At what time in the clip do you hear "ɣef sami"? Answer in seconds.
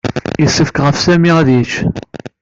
0.79-1.31